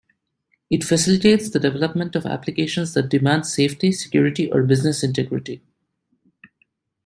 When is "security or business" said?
3.91-5.03